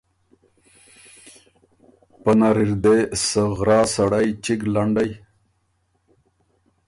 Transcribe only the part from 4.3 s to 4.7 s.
چِګ